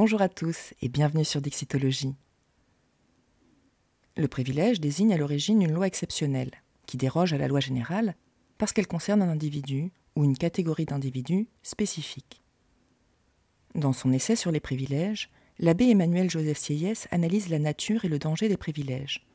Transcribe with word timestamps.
Bonjour 0.00 0.22
à 0.22 0.28
tous 0.28 0.74
et 0.80 0.88
bienvenue 0.88 1.24
sur 1.24 1.40
Dixitologie. 1.40 2.14
Le 4.16 4.28
privilège 4.28 4.78
désigne 4.78 5.12
à 5.12 5.16
l'origine 5.16 5.60
une 5.60 5.72
loi 5.72 5.88
exceptionnelle, 5.88 6.52
qui 6.86 6.96
déroge 6.96 7.32
à 7.32 7.36
la 7.36 7.48
loi 7.48 7.58
générale 7.58 8.14
parce 8.58 8.72
qu'elle 8.72 8.86
concerne 8.86 9.22
un 9.22 9.28
individu 9.28 9.90
ou 10.14 10.22
une 10.22 10.38
catégorie 10.38 10.84
d'individus 10.84 11.48
spécifique. 11.64 12.44
Dans 13.74 13.92
son 13.92 14.12
essai 14.12 14.36
sur 14.36 14.52
les 14.52 14.60
privilèges, 14.60 15.30
l'abbé 15.58 15.88
Emmanuel 15.88 16.30
Joseph 16.30 16.58
Sieyès 16.58 17.08
analyse 17.10 17.48
la 17.48 17.58
nature 17.58 18.04
et 18.04 18.08
le 18.08 18.20
danger 18.20 18.48
des 18.48 18.56
privilèges. 18.56 19.26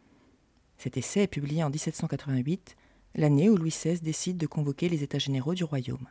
Cet 0.77 0.95
essai 0.95 1.23
est 1.23 1.27
publié 1.27 1.61
en 1.65 1.71
1788, 1.71 2.77
l'année 3.15 3.49
où 3.49 3.57
Louis 3.57 3.71
XVI 3.71 3.99
décide 3.99 4.37
de 4.37 4.47
convoquer 4.47 4.87
les 4.87 5.03
États 5.03 5.19
généraux 5.19 5.55
du 5.55 5.65
royaume. 5.65 6.07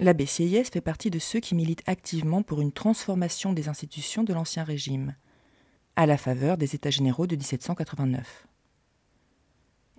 L'abbé 0.00 0.24
Sieyès 0.24 0.70
fait 0.70 0.80
partie 0.80 1.10
de 1.10 1.18
ceux 1.18 1.40
qui 1.40 1.54
militent 1.54 1.86
activement 1.86 2.42
pour 2.42 2.62
une 2.62 2.72
transformation 2.72 3.52
des 3.52 3.68
institutions 3.68 4.24
de 4.24 4.32
l'Ancien 4.32 4.64
Régime, 4.64 5.14
à 5.94 6.06
la 6.06 6.16
faveur 6.16 6.56
des 6.56 6.74
États 6.74 6.88
généraux 6.88 7.26
de 7.26 7.36
1789. 7.36 8.46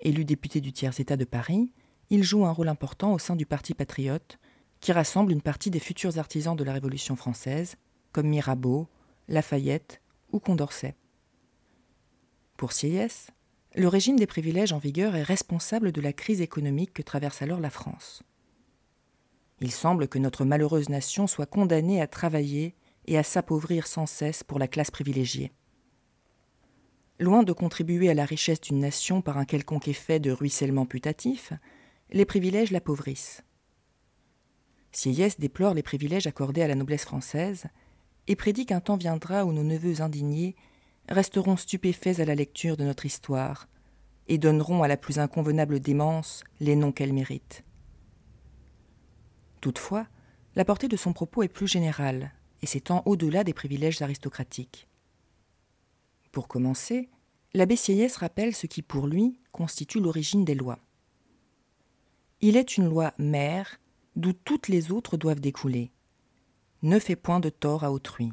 Élu 0.01 0.25
député 0.25 0.59
du 0.59 0.73
tiers-État 0.73 1.17
de 1.17 1.23
Paris, 1.23 1.71
il 2.09 2.23
joue 2.23 2.47
un 2.47 2.51
rôle 2.51 2.69
important 2.69 3.13
au 3.13 3.19
sein 3.19 3.35
du 3.35 3.45
Parti 3.45 3.75
patriote, 3.75 4.39
qui 4.79 4.91
rassemble 4.91 5.31
une 5.31 5.43
partie 5.43 5.69
des 5.69 5.79
futurs 5.79 6.17
artisans 6.17 6.55
de 6.55 6.63
la 6.63 6.73
Révolution 6.73 7.15
française, 7.15 7.75
comme 8.11 8.27
Mirabeau, 8.27 8.87
Lafayette 9.27 10.01
ou 10.31 10.39
Condorcet. 10.39 10.95
Pour 12.57 12.71
Sieyès, 12.71 13.27
le 13.75 13.87
régime 13.87 14.17
des 14.17 14.25
privilèges 14.25 14.73
en 14.73 14.79
vigueur 14.79 15.15
est 15.15 15.21
responsable 15.21 15.91
de 15.91 16.01
la 16.01 16.11
crise 16.11 16.41
économique 16.41 16.91
que 16.91 17.03
traverse 17.03 17.43
alors 17.43 17.59
la 17.59 17.69
France. 17.69 18.23
Il 19.61 19.71
semble 19.71 20.07
que 20.07 20.17
notre 20.17 20.43
malheureuse 20.43 20.89
nation 20.89 21.27
soit 21.27 21.45
condamnée 21.45 22.01
à 22.01 22.07
travailler 22.07 22.75
et 23.05 23.17
à 23.17 23.23
s'appauvrir 23.23 23.85
sans 23.85 24.07
cesse 24.07 24.43
pour 24.43 24.57
la 24.57 24.67
classe 24.67 24.89
privilégiée. 24.89 25.51
Loin 27.19 27.43
de 27.43 27.53
contribuer 27.53 28.09
à 28.09 28.15
la 28.15 28.25
richesse 28.25 28.59
d'une 28.59 28.79
nation 28.79 29.21
par 29.21 29.37
un 29.37 29.45
quelconque 29.45 29.87
effet 29.87 30.19
de 30.19 30.31
ruissellement 30.31 30.87
putatif, 30.87 31.53
les 32.09 32.25
privilèges 32.25 32.71
l'appauvrissent. 32.71 33.43
Sieyès 34.91 35.39
déplore 35.39 35.75
les 35.75 35.83
privilèges 35.83 36.25
accordés 36.25 36.63
à 36.63 36.67
la 36.67 36.75
noblesse 36.75 37.05
française 37.05 37.65
et 38.27 38.35
prédit 38.35 38.65
qu'un 38.65 38.81
temps 38.81 38.97
viendra 38.97 39.45
où 39.45 39.53
nos 39.53 39.63
neveux 39.63 40.01
indignés 40.01 40.55
resteront 41.07 41.55
stupéfaits 41.55 42.19
à 42.19 42.25
la 42.25 42.35
lecture 42.35 42.77
de 42.77 42.83
notre 42.83 43.05
histoire 43.05 43.67
et 44.27 44.39
donneront 44.39 44.81
à 44.81 44.87
la 44.87 44.97
plus 44.97 45.19
inconvenable 45.19 45.79
démence 45.79 46.43
les 46.59 46.75
noms 46.75 46.91
qu'elle 46.91 47.13
mérite. 47.13 47.63
Toutefois, 49.61 50.07
la 50.55 50.65
portée 50.65 50.87
de 50.87 50.97
son 50.97 51.13
propos 51.13 51.43
est 51.43 51.47
plus 51.47 51.67
générale 51.67 52.33
et 52.61 52.65
s'étend 52.65 53.03
au-delà 53.05 53.43
des 53.43 53.53
privilèges 53.53 54.01
aristocratiques. 54.01 54.87
Pour 56.31 56.47
commencer, 56.47 57.09
l'abbé 57.53 57.75
Sieyès 57.75 58.15
rappelle 58.17 58.55
ce 58.55 58.67
qui, 58.67 58.81
pour 58.81 59.07
lui, 59.07 59.39
constitue 59.51 59.99
l'origine 59.99 60.45
des 60.45 60.55
lois. 60.55 60.79
Il 62.41 62.57
est 62.57 62.77
une 62.77 62.89
loi 62.89 63.13
mère 63.17 63.79
d'où 64.15 64.33
toutes 64.33 64.67
les 64.67 64.91
autres 64.91 65.15
doivent 65.15 65.39
découler. 65.39 65.91
Ne 66.81 66.99
fais 66.99 67.15
point 67.15 67.39
de 67.39 67.49
tort 67.49 67.83
à 67.83 67.91
autrui. 67.91 68.31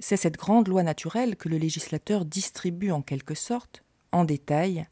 C'est 0.00 0.16
cette 0.16 0.36
grande 0.36 0.66
loi 0.66 0.82
naturelle 0.82 1.36
que 1.36 1.48
le 1.48 1.58
législateur 1.58 2.24
distribue 2.24 2.90
en 2.90 3.02
quelque 3.02 3.34
sorte, 3.34 3.84
en 4.12 4.24
détail, 4.24 4.86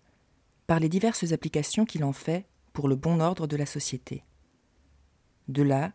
par 0.66 0.80
les 0.80 0.88
diverses 0.88 1.32
applications 1.32 1.84
qu'il 1.84 2.04
en 2.04 2.12
fait 2.12 2.46
pour 2.72 2.88
le 2.88 2.94
bon 2.94 3.20
ordre 3.20 3.46
de 3.46 3.56
la 3.56 3.66
société. 3.66 4.22
De 5.48 5.62
là 5.62 5.92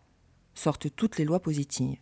sortent 0.56 0.94
toutes 0.96 1.18
les 1.18 1.26
lois 1.26 1.40
positives. 1.40 2.00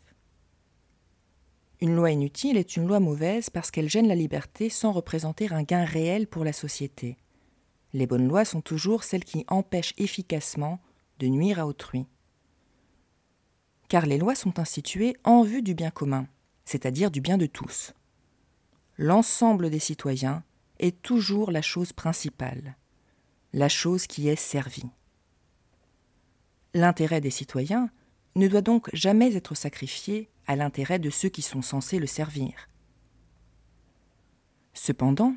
Une 1.81 1.95
loi 1.95 2.11
inutile 2.11 2.57
est 2.57 2.77
une 2.77 2.87
loi 2.87 2.99
mauvaise 2.99 3.49
parce 3.49 3.71
qu'elle 3.71 3.89
gêne 3.89 4.07
la 4.07 4.15
liberté 4.15 4.69
sans 4.69 4.91
représenter 4.91 5.51
un 5.51 5.63
gain 5.63 5.83
réel 5.83 6.27
pour 6.27 6.45
la 6.45 6.53
société. 6.53 7.17
Les 7.93 8.07
bonnes 8.07 8.27
lois 8.27 8.45
sont 8.45 8.61
toujours 8.61 9.03
celles 9.03 9.25
qui 9.25 9.45
empêchent 9.47 9.95
efficacement 9.97 10.79
de 11.19 11.27
nuire 11.27 11.59
à 11.59 11.67
autrui. 11.67 12.05
Car 13.89 14.05
les 14.05 14.17
lois 14.17 14.35
sont 14.35 14.59
instituées 14.59 15.17
en 15.23 15.43
vue 15.43 15.61
du 15.61 15.73
bien 15.73 15.91
commun, 15.91 16.27
c'est-à-dire 16.63 17.11
du 17.11 17.19
bien 17.19 17.37
de 17.37 17.47
tous. 17.47 17.93
L'ensemble 18.97 19.69
des 19.69 19.79
citoyens 19.79 20.43
est 20.79 21.01
toujours 21.01 21.51
la 21.51 21.61
chose 21.61 21.91
principale, 21.91 22.77
la 23.53 23.67
chose 23.67 24.07
qui 24.07 24.29
est 24.29 24.35
servie. 24.35 24.89
L'intérêt 26.73 27.19
des 27.19 27.31
citoyens 27.31 27.89
ne 28.35 28.47
doit 28.47 28.61
donc 28.61 28.89
jamais 28.93 29.35
être 29.35 29.55
sacrifié 29.55 30.29
à 30.47 30.55
l'intérêt 30.55 30.99
de 30.99 31.09
ceux 31.09 31.29
qui 31.29 31.41
sont 31.41 31.61
censés 31.61 31.99
le 31.99 32.07
servir. 32.07 32.69
Cependant, 34.73 35.35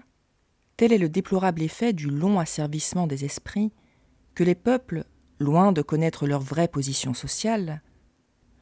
tel 0.76 0.92
est 0.92 0.98
le 0.98 1.08
déplorable 1.08 1.62
effet 1.62 1.92
du 1.92 2.08
long 2.08 2.38
asservissement 2.38 3.06
des 3.06 3.24
esprits 3.24 3.72
que 4.34 4.44
les 4.44 4.54
peuples, 4.54 5.04
loin 5.40 5.72
de 5.72 5.82
connaître 5.82 6.26
leur 6.26 6.40
vraie 6.40 6.68
position 6.68 7.14
sociale, 7.14 7.82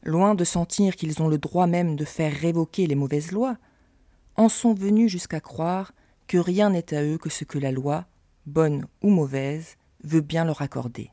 loin 0.02 0.34
de 0.34 0.44
sentir 0.44 0.96
qu'ils 0.96 1.22
ont 1.22 1.28
le 1.28 1.38
droit 1.38 1.66
même 1.66 1.94
de 1.94 2.04
faire 2.04 2.32
révoquer 2.32 2.86
les 2.86 2.94
mauvaises 2.94 3.32
lois, 3.32 3.58
en 4.36 4.48
sont 4.48 4.72
venus 4.72 5.10
jusqu'à 5.10 5.40
croire 5.40 5.92
que 6.26 6.38
rien 6.38 6.70
n'est 6.70 6.94
à 6.94 7.04
eux 7.04 7.18
que 7.18 7.28
ce 7.28 7.44
que 7.44 7.58
la 7.58 7.70
loi, 7.70 8.06
bonne 8.46 8.86
ou 9.02 9.10
mauvaise, 9.10 9.76
veut 10.04 10.22
bien 10.22 10.44
leur 10.44 10.62
accorder. 10.62 11.10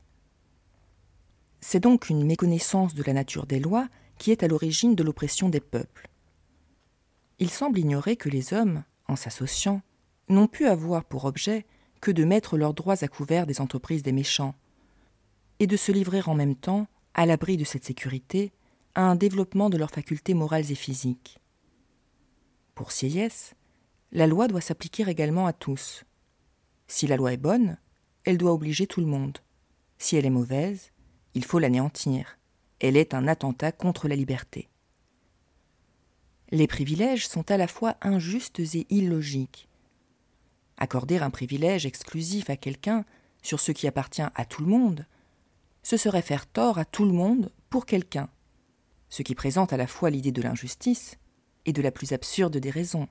C'est 1.60 1.80
donc 1.80 2.08
une 2.08 2.24
méconnaissance 2.24 2.94
de 2.94 3.02
la 3.02 3.12
nature 3.12 3.46
des 3.46 3.60
lois 3.60 3.88
qui 4.18 4.30
est 4.30 4.42
à 4.42 4.48
l'origine 4.48 4.94
de 4.94 5.02
l'oppression 5.02 5.48
des 5.48 5.60
peuples. 5.60 6.08
Il 7.38 7.50
semble 7.50 7.78
ignorer 7.78 8.16
que 8.16 8.28
les 8.28 8.52
hommes, 8.52 8.84
en 9.08 9.16
s'associant, 9.16 9.82
n'ont 10.28 10.46
pu 10.46 10.66
avoir 10.66 11.04
pour 11.04 11.24
objet 11.24 11.66
que 12.00 12.10
de 12.10 12.24
mettre 12.24 12.56
leurs 12.56 12.74
droits 12.74 13.02
à 13.02 13.08
couvert 13.08 13.46
des 13.46 13.60
entreprises 13.60 14.02
des 14.02 14.12
méchants, 14.12 14.54
et 15.58 15.66
de 15.66 15.76
se 15.76 15.92
livrer 15.92 16.22
en 16.26 16.34
même 16.34 16.56
temps, 16.56 16.86
à 17.14 17.26
l'abri 17.26 17.56
de 17.56 17.64
cette 17.64 17.84
sécurité, 17.84 18.52
à 18.94 19.02
un 19.02 19.14
développement 19.14 19.70
de 19.70 19.76
leurs 19.76 19.90
facultés 19.90 20.34
morales 20.34 20.70
et 20.70 20.74
physiques. 20.74 21.38
Pour 22.74 22.92
Sieyès, 22.92 23.54
la 24.12 24.26
loi 24.26 24.48
doit 24.48 24.60
s'appliquer 24.60 25.08
également 25.08 25.46
à 25.46 25.52
tous. 25.52 26.04
Si 26.88 27.06
la 27.06 27.16
loi 27.16 27.32
est 27.32 27.36
bonne, 27.36 27.76
elle 28.24 28.38
doit 28.38 28.52
obliger 28.52 28.86
tout 28.86 29.00
le 29.00 29.06
monde. 29.06 29.38
Si 29.98 30.16
elle 30.16 30.26
est 30.26 30.30
mauvaise, 30.30 30.90
il 31.34 31.44
faut 31.44 31.58
l'anéantir. 31.58 32.38
Elle 32.80 32.96
est 32.96 33.14
un 33.14 33.28
attentat 33.28 33.72
contre 33.72 34.08
la 34.08 34.16
liberté. 34.16 34.68
Les 36.50 36.66
privilèges 36.66 37.28
sont 37.28 37.50
à 37.50 37.56
la 37.56 37.68
fois 37.68 37.96
injustes 38.00 38.60
et 38.60 38.86
illogiques. 38.90 39.68
Accorder 40.78 41.18
un 41.18 41.30
privilège 41.30 41.86
exclusif 41.86 42.50
à 42.50 42.56
quelqu'un 42.56 43.04
sur 43.42 43.60
ce 43.60 43.72
qui 43.72 43.86
appartient 43.86 44.22
à 44.22 44.44
tout 44.44 44.62
le 44.62 44.68
monde, 44.68 45.06
ce 45.82 45.96
serait 45.96 46.22
faire 46.22 46.46
tort 46.46 46.78
à 46.78 46.84
tout 46.84 47.04
le 47.04 47.12
monde 47.12 47.52
pour 47.68 47.86
quelqu'un, 47.86 48.28
ce 49.08 49.22
qui 49.22 49.34
présente 49.34 49.72
à 49.72 49.76
la 49.76 49.86
fois 49.86 50.10
l'idée 50.10 50.32
de 50.32 50.42
l'injustice 50.42 51.18
et 51.66 51.72
de 51.72 51.82
la 51.82 51.92
plus 51.92 52.12
absurde 52.12 52.56
des 52.56 52.70
raisons. 52.70 53.08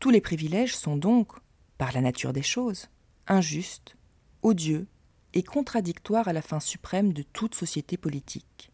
Tous 0.00 0.10
les 0.10 0.20
privilèges 0.20 0.76
sont 0.76 0.96
donc, 0.96 1.32
par 1.78 1.92
la 1.92 2.00
nature 2.00 2.32
des 2.32 2.42
choses, 2.42 2.88
injustes, 3.26 3.96
odieux 4.42 4.86
et 5.34 5.42
contradictoire 5.42 6.28
à 6.28 6.32
la 6.32 6.42
fin 6.42 6.60
suprême 6.60 7.12
de 7.12 7.22
toute 7.22 7.54
société 7.54 7.96
politique. 7.96 8.70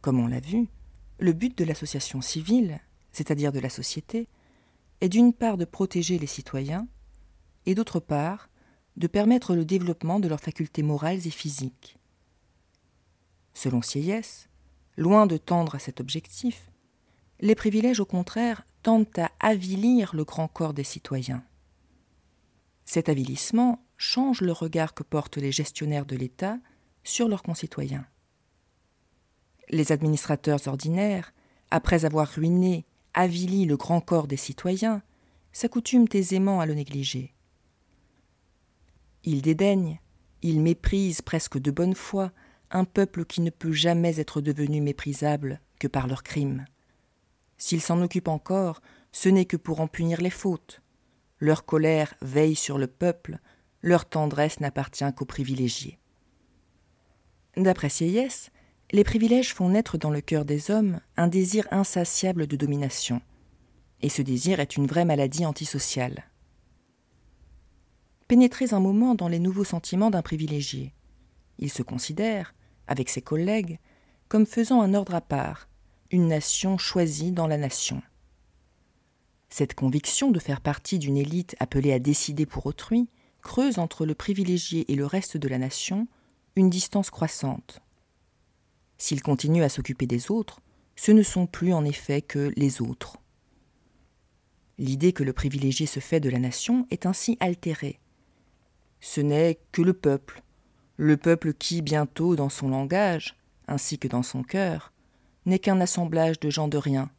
Comme 0.00 0.20
on 0.20 0.26
l'a 0.26 0.40
vu, 0.40 0.68
le 1.18 1.32
but 1.32 1.56
de 1.58 1.64
l'association 1.64 2.20
civile, 2.20 2.80
c'est-à-dire 3.12 3.52
de 3.52 3.60
la 3.60 3.70
société, 3.70 4.28
est 5.00 5.08
d'une 5.08 5.32
part 5.32 5.56
de 5.56 5.64
protéger 5.64 6.18
les 6.18 6.26
citoyens 6.26 6.86
et 7.66 7.74
d'autre 7.74 8.00
part 8.00 8.48
de 8.96 9.06
permettre 9.06 9.54
le 9.54 9.64
développement 9.64 10.20
de 10.20 10.28
leurs 10.28 10.40
facultés 10.40 10.82
morales 10.82 11.26
et 11.26 11.30
physiques. 11.30 11.98
Selon 13.54 13.82
Sieyès, 13.82 14.48
loin 14.96 15.26
de 15.26 15.36
tendre 15.36 15.74
à 15.74 15.78
cet 15.78 16.00
objectif, 16.00 16.70
les 17.40 17.54
privilèges 17.54 18.00
au 18.00 18.06
contraire 18.06 18.64
tendent 18.82 19.06
à 19.16 19.30
avilir 19.40 20.14
le 20.14 20.24
grand 20.24 20.48
corps 20.48 20.74
des 20.74 20.84
citoyens. 20.84 21.44
Cet 22.84 23.08
avilissement 23.08 23.84
change 23.98 24.40
le 24.40 24.52
regard 24.52 24.94
que 24.94 25.02
portent 25.02 25.36
les 25.36 25.52
gestionnaires 25.52 26.06
de 26.06 26.16
l'État 26.16 26.58
sur 27.04 27.28
leurs 27.28 27.42
concitoyens. 27.42 28.06
Les 29.68 29.92
administrateurs 29.92 30.66
ordinaires, 30.66 31.34
après 31.70 32.06
avoir 32.06 32.28
ruiné, 32.28 32.86
avili 33.12 33.66
le 33.66 33.76
grand 33.76 34.00
corps 34.00 34.28
des 34.28 34.36
citoyens, 34.36 35.02
s'accoutument 35.52 36.06
aisément 36.12 36.60
à 36.60 36.66
le 36.66 36.74
négliger. 36.74 37.34
Ils 39.24 39.42
dédaignent, 39.42 40.00
ils 40.42 40.60
méprisent 40.60 41.20
presque 41.20 41.58
de 41.58 41.70
bonne 41.70 41.94
foi 41.94 42.32
un 42.70 42.84
peuple 42.84 43.24
qui 43.24 43.40
ne 43.40 43.50
peut 43.50 43.72
jamais 43.72 44.20
être 44.20 44.40
devenu 44.40 44.80
méprisable 44.80 45.60
que 45.80 45.88
par 45.88 46.06
leurs 46.06 46.22
crimes. 46.22 46.64
S'ils 47.56 47.80
s'en 47.80 48.00
occupent 48.00 48.28
encore, 48.28 48.80
ce 49.10 49.28
n'est 49.28 49.46
que 49.46 49.56
pour 49.56 49.80
en 49.80 49.88
punir 49.88 50.20
les 50.20 50.30
fautes. 50.30 50.80
Leur 51.40 51.64
colère 51.64 52.14
veille 52.20 52.54
sur 52.54 52.78
le 52.78 52.86
peuple 52.86 53.38
leur 53.82 54.08
tendresse 54.08 54.60
n'appartient 54.60 55.12
qu'aux 55.14 55.24
privilégiés. 55.24 55.98
D'après 57.56 57.88
Sieyès, 57.88 58.50
les 58.90 59.04
privilèges 59.04 59.52
font 59.52 59.68
naître 59.68 59.98
dans 59.98 60.10
le 60.10 60.20
cœur 60.20 60.44
des 60.44 60.70
hommes 60.70 61.00
un 61.16 61.28
désir 61.28 61.66
insatiable 61.70 62.46
de 62.46 62.56
domination, 62.56 63.20
et 64.00 64.08
ce 64.08 64.22
désir 64.22 64.60
est 64.60 64.76
une 64.76 64.86
vraie 64.86 65.04
maladie 65.04 65.44
antisociale. 65.44 66.24
Pénétrez 68.28 68.72
un 68.72 68.80
moment 68.80 69.14
dans 69.14 69.28
les 69.28 69.38
nouveaux 69.38 69.64
sentiments 69.64 70.10
d'un 70.10 70.22
privilégié. 70.22 70.94
Il 71.58 71.70
se 71.70 71.82
considère, 71.82 72.54
avec 72.86 73.08
ses 73.08 73.22
collègues, 73.22 73.78
comme 74.28 74.46
faisant 74.46 74.82
un 74.82 74.94
ordre 74.94 75.14
à 75.14 75.20
part, 75.20 75.68
une 76.10 76.28
nation 76.28 76.78
choisie 76.78 77.32
dans 77.32 77.46
la 77.46 77.56
nation. 77.56 78.02
Cette 79.50 79.74
conviction 79.74 80.30
de 80.30 80.38
faire 80.38 80.60
partie 80.60 80.98
d'une 80.98 81.16
élite 81.16 81.56
appelée 81.58 81.92
à 81.92 81.98
décider 81.98 82.46
pour 82.46 82.66
autrui 82.66 83.08
creuse 83.42 83.78
entre 83.78 84.06
le 84.06 84.14
privilégié 84.14 84.90
et 84.90 84.94
le 84.94 85.06
reste 85.06 85.36
de 85.36 85.48
la 85.48 85.58
nation 85.58 86.08
une 86.56 86.70
distance 86.70 87.10
croissante. 87.10 87.80
S'il 88.98 89.22
continue 89.22 89.62
à 89.62 89.68
s'occuper 89.68 90.06
des 90.06 90.30
autres, 90.30 90.60
ce 90.96 91.12
ne 91.12 91.22
sont 91.22 91.46
plus 91.46 91.72
en 91.72 91.84
effet 91.84 92.20
que 92.20 92.52
les 92.56 92.82
autres. 92.82 93.18
L'idée 94.76 95.12
que 95.12 95.22
le 95.22 95.32
privilégié 95.32 95.86
se 95.86 96.00
fait 96.00 96.20
de 96.20 96.28
la 96.28 96.40
nation 96.40 96.86
est 96.90 97.06
ainsi 97.06 97.36
altérée. 97.40 98.00
Ce 99.00 99.20
n'est 99.20 99.60
que 99.70 99.82
le 99.82 99.92
peuple, 99.92 100.42
le 100.96 101.16
peuple 101.16 101.54
qui, 101.54 101.80
bientôt, 101.80 102.34
dans 102.34 102.48
son 102.48 102.68
langage, 102.68 103.36
ainsi 103.68 103.98
que 103.98 104.08
dans 104.08 104.24
son 104.24 104.42
cœur, 104.42 104.92
n'est 105.46 105.60
qu'un 105.60 105.80
assemblage 105.80 106.40
de 106.40 106.50
gens 106.50 106.68
de 106.68 106.78
rien, 106.78 107.10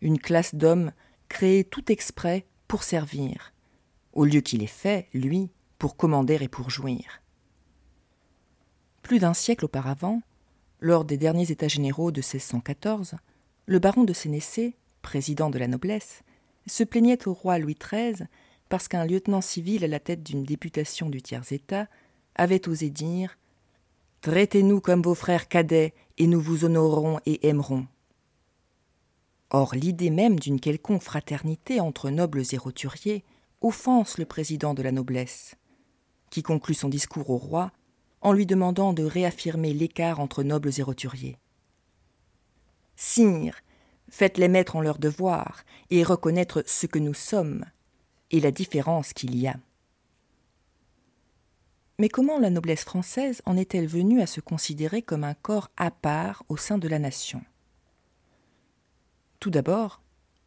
une 0.00 0.18
classe 0.18 0.54
d'hommes 0.54 0.92
créée 1.28 1.64
tout 1.64 1.90
exprès 1.90 2.46
pour 2.66 2.82
servir, 2.82 3.53
au 4.14 4.24
lieu 4.24 4.40
qu'il 4.40 4.62
est 4.62 4.66
fait, 4.66 5.08
lui, 5.12 5.50
pour 5.78 5.96
commander 5.96 6.38
et 6.40 6.48
pour 6.48 6.70
jouir. 6.70 7.20
Plus 9.02 9.18
d'un 9.18 9.34
siècle 9.34 9.66
auparavant, 9.66 10.22
lors 10.80 11.04
des 11.04 11.16
derniers 11.16 11.50
États 11.50 11.68
généraux 11.68 12.10
de 12.10 12.20
1614, 12.20 13.16
le 13.66 13.78
baron 13.78 14.04
de 14.04 14.12
Sénécé, 14.12 14.76
président 15.02 15.50
de 15.50 15.58
la 15.58 15.68
noblesse, 15.68 16.22
se 16.66 16.84
plaignait 16.84 17.28
au 17.28 17.34
roi 17.34 17.58
Louis 17.58 17.76
XIII 17.78 18.26
parce 18.68 18.88
qu'un 18.88 19.04
lieutenant 19.04 19.40
civil 19.40 19.84
à 19.84 19.88
la 19.88 20.00
tête 20.00 20.22
d'une 20.22 20.44
députation 20.44 21.10
du 21.10 21.20
tiers-État 21.20 21.86
avait 22.34 22.68
osé 22.68 22.90
dire 22.90 23.36
Traitez-nous 24.22 24.80
comme 24.80 25.02
vos 25.02 25.14
frères 25.14 25.48
cadets, 25.48 25.92
et 26.16 26.26
nous 26.26 26.40
vous 26.40 26.64
honorerons 26.64 27.20
et 27.26 27.46
aimerons. 27.46 27.86
Or, 29.50 29.74
l'idée 29.74 30.10
même 30.10 30.40
d'une 30.40 30.60
quelconque 30.60 31.02
fraternité 31.02 31.78
entre 31.80 32.08
nobles 32.08 32.42
et 32.52 32.56
roturiers 32.56 33.22
offense 33.64 34.18
le 34.18 34.26
président 34.26 34.74
de 34.74 34.82
la 34.82 34.92
noblesse, 34.92 35.56
qui 36.30 36.42
conclut 36.42 36.74
son 36.74 36.88
discours 36.88 37.30
au 37.30 37.38
roi 37.38 37.72
en 38.20 38.32
lui 38.32 38.46
demandant 38.46 38.92
de 38.92 39.04
réaffirmer 39.04 39.72
l'écart 39.72 40.20
entre 40.20 40.42
nobles 40.42 40.70
et 40.78 40.82
roturiers. 40.82 41.38
Sire, 42.96 43.56
faites-les 44.08 44.48
mettre 44.48 44.76
en 44.76 44.80
leur 44.80 44.98
devoir 44.98 45.64
et 45.90 46.02
reconnaître 46.02 46.62
ce 46.66 46.86
que 46.86 46.98
nous 46.98 47.14
sommes 47.14 47.64
et 48.30 48.40
la 48.40 48.50
différence 48.50 49.12
qu'il 49.12 49.36
y 49.36 49.46
a. 49.46 49.56
Mais 51.98 52.08
comment 52.08 52.38
la 52.38 52.50
noblesse 52.50 52.84
française 52.84 53.40
en 53.46 53.56
est-elle 53.56 53.86
venue 53.86 54.20
à 54.20 54.26
se 54.26 54.40
considérer 54.40 55.02
comme 55.02 55.24
un 55.24 55.34
corps 55.34 55.70
à 55.76 55.90
part 55.90 56.44
au 56.48 56.56
sein 56.56 56.78
de 56.78 56.88
la 56.88 56.98
nation? 56.98 57.42
Tout 59.38 59.50
d'abord, 59.50 60.00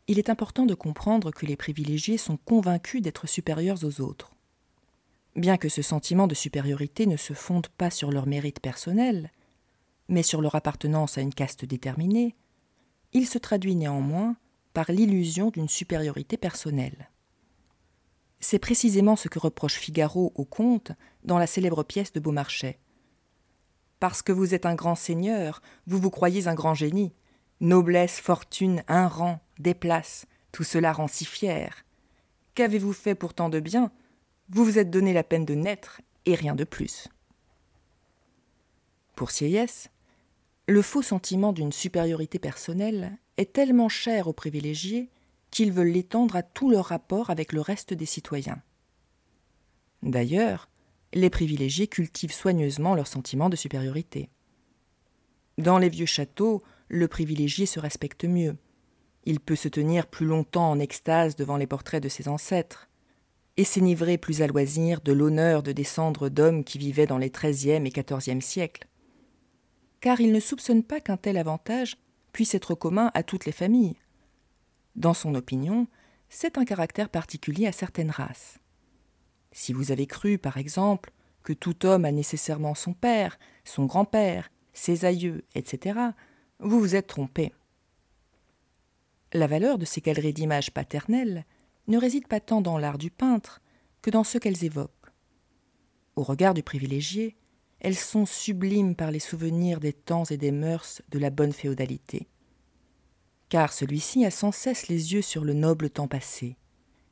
il 0.08 0.20
est 0.20 0.30
important 0.30 0.66
de 0.66 0.74
comprendre 0.74 1.32
que 1.32 1.46
les 1.46 1.58
privilégiés 1.58 2.18
sont 2.18 2.38
convaincus 2.38 3.02
d'être 3.02 3.28
supérieurs 3.28 3.84
aux 3.84 4.02
autres. 4.02 4.32
Bien 5.36 5.58
que 5.58 5.70
ce 5.70 5.82
sentiment 5.82 6.28
de 6.28 6.34
supériorité 6.34 7.06
ne 7.06 7.18
se 7.18 7.34
fonde 7.34 7.68
pas 7.68 7.92
sur 7.92 8.12
leur 8.12 8.26
mérite 8.26 8.60
personnel, 8.60 9.32
mais 10.08 10.24
sur 10.24 10.42
leur 10.42 10.56
appartenance 10.56 11.18
à 11.18 11.22
une 11.22 11.34
caste 11.34 11.66
déterminée, 11.66 12.36
il 13.14 13.28
se 13.28 13.38
traduit 13.38 13.76
néanmoins 13.76 14.38
par 14.74 14.92
l'illusion 14.92 15.50
d'une 15.50 15.70
supériorité 15.70 16.38
personnelle. 16.38 17.10
C'est 18.40 18.60
précisément 18.60 19.16
ce 19.16 19.28
que 19.28 19.40
reproche 19.40 19.76
Figaro 19.76 20.32
au 20.36 20.46
comte 20.46 20.92
dans 21.24 21.38
la 21.38 21.48
célèbre 21.48 21.84
pièce 21.84 22.14
de 22.14 22.20
Beaumarchais. 22.20 22.80
Parce 24.00 24.22
que 24.22 24.32
vous 24.32 24.54
êtes 24.54 24.66
un 24.66 24.76
grand 24.76 24.96
seigneur, 24.96 25.62
vous 25.88 26.00
vous 26.00 26.12
croyez 26.12 26.48
un 26.48 26.54
grand 26.54 26.76
génie. 26.76 27.14
Noblesse, 27.60 28.20
fortune, 28.20 28.84
un 28.88 29.08
rang, 29.08 29.40
des 29.60 29.74
places, 29.74 30.26
tout 30.52 30.64
cela 30.64 30.94
rend 30.94 31.08
si 31.08 31.26
fier. 31.26 31.86
Qu'avez-vous 32.56 32.94
fait 32.94 33.16
pourtant 33.16 33.50
de 33.50 33.60
bien? 33.60 33.92
Vous 34.50 34.66
vous 34.66 34.80
êtes 34.80 34.90
donné 34.90 35.14
la 35.14 35.24
peine 35.24 35.46
de 35.46 35.56
naître 35.56 36.02
et 36.26 36.36
rien 36.36 36.56
de 36.56 36.64
plus. 36.64 37.08
Pour 39.16 39.32
Sieyès, 39.32 39.90
le 40.68 40.82
faux 40.82 41.02
sentiment 41.02 41.54
d'une 41.54 41.72
supériorité 41.72 42.40
personnelle 42.40 43.18
est 43.38 43.54
tellement 43.54 43.90
cher 43.90 44.28
aux 44.28 44.34
privilégiés 44.34 45.10
qu'ils 45.52 45.72
veulent 45.72 45.88
l'étendre 45.88 46.36
à 46.36 46.44
tout 46.44 46.70
leur 46.70 46.86
rapport 46.86 47.30
avec 47.30 47.54
le 47.54 47.62
reste 47.62 47.94
des 47.94 48.06
citoyens. 48.06 48.62
D'ailleurs, 50.04 50.70
les 51.14 51.30
privilégiés 51.30 51.88
cultivent 51.88 52.34
soigneusement 52.34 52.96
leur 52.96 53.08
sentiment 53.08 53.50
de 53.50 53.56
supériorité. 53.56 54.30
Dans 55.58 55.78
les 55.78 55.90
vieux 55.90 56.06
châteaux, 56.06 56.64
le 56.90 57.08
privilégié 57.08 57.66
se 57.66 57.80
respecte 57.80 58.26
mieux. 58.26 58.58
Il 59.30 59.42
peut 59.42 59.58
se 59.58 59.68
tenir 59.68 60.08
plus 60.08 60.26
longtemps 60.26 60.72
en 60.72 60.80
extase 60.80 61.36
devant 61.36 61.58
les 61.58 61.68
portraits 61.68 62.02
de 62.02 62.08
ses 62.08 62.30
ancêtres 62.30 62.88
et 63.58 63.66
s'énivrer 63.66 64.18
plus 64.18 64.42
à 64.42 64.48
loisir 64.48 65.02
de 65.02 65.12
l'honneur 65.12 65.64
de 65.64 65.74
descendre 65.74 66.30
d'hommes 66.30 66.64
qui 66.64 66.78
vivaient 66.78 67.08
dans 67.08 67.18
les 67.18 67.30
XIIIe 67.30 67.86
et 67.86 67.90
XIVe 67.92 68.40
siècles. 68.40 68.88
Car 70.00 70.22
il 70.22 70.32
ne 70.32 70.40
soupçonne 70.40 70.82
pas 70.82 71.02
qu'un 71.02 71.18
tel 71.18 71.36
avantage 71.36 71.98
puisse 72.32 72.56
être 72.56 72.74
commun 72.74 73.12
à 73.16 73.22
toutes 73.22 73.44
les 73.44 73.52
familles. 73.52 73.98
Dans 74.96 75.14
son 75.14 75.36
opinion, 75.36 75.88
c'est 76.30 76.58
un 76.58 76.64
caractère 76.64 77.10
particulier 77.10 77.68
à 77.68 77.74
certaines 77.74 78.12
races. 78.12 78.60
Si 79.52 79.74
vous 79.74 79.92
avez 79.92 80.08
cru, 80.08 80.38
par 80.38 80.56
exemple, 80.56 81.12
que 81.44 81.52
tout 81.52 81.86
homme 81.86 82.06
a 82.06 82.14
nécessairement 82.14 82.76
son 82.76 82.94
père, 82.94 83.38
son 83.66 83.88
grand-père, 83.88 84.50
ses 84.72 85.04
aïeux, 85.04 85.44
etc., 85.54 86.00
vous 86.60 86.80
vous 86.80 86.96
êtes 86.96 87.08
trompé. 87.08 87.52
La 89.34 89.48
valeur 89.48 89.78
de 89.78 89.86
ces 89.86 90.02
galeries 90.02 90.34
d'images 90.34 90.72
paternelles 90.72 91.46
ne 91.88 91.98
résident 91.98 92.28
pas 92.28 92.40
tant 92.40 92.62
dans 92.62 92.78
l'art 92.78 92.98
du 92.98 93.12
peintre 93.12 93.62
que 94.02 94.10
dans 94.10 94.24
ce 94.24 94.38
qu'elles 94.38 94.64
évoquent. 94.64 94.92
Au 96.16 96.24
regard 96.24 96.54
du 96.54 96.64
privilégié, 96.64 97.36
elles 97.80 97.96
sont 97.96 98.26
sublimes 98.26 98.96
par 98.96 99.12
les 99.12 99.20
souvenirs 99.20 99.80
des 99.80 99.94
temps 99.94 100.24
et 100.26 100.38
des 100.38 100.52
mœurs 100.52 101.02
de 101.10 101.20
la 101.20 101.30
bonne 101.30 101.54
féodalité. 101.54 102.28
Car 103.50 103.72
celui-ci 103.72 104.26
a 104.26 104.32
sans 104.32 104.52
cesse 104.52 104.88
les 104.88 105.14
yeux 105.14 105.22
sur 105.22 105.44
le 105.44 105.54
noble 105.54 105.90
temps 105.90 106.08
passé. 106.08 106.58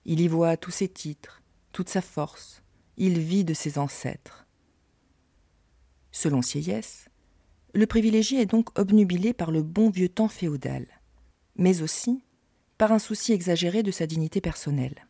Il 0.05 0.21
y 0.21 0.27
voit 0.27 0.57
tous 0.57 0.71
ses 0.71 0.87
titres, 0.87 1.41
toute 1.71 1.89
sa 1.89 2.01
force, 2.01 2.63
il 2.97 3.19
vit 3.19 3.43
de 3.43 3.53
ses 3.53 3.77
ancêtres. 3.77 4.47
Selon 6.11 6.41
Sieyès, 6.41 7.09
le 7.73 7.85
privilégié 7.85 8.41
est 8.41 8.45
donc 8.45 8.77
obnubilé 8.79 9.33
par 9.33 9.51
le 9.51 9.61
bon 9.61 9.89
vieux 9.89 10.09
temps 10.09 10.29
féodal, 10.29 10.87
mais 11.55 11.81
aussi 11.81 12.23
par 12.77 12.91
un 12.91 12.99
souci 12.99 13.31
exagéré 13.31 13.83
de 13.83 13.91
sa 13.91 14.07
dignité 14.07 14.41
personnelle. 14.41 15.07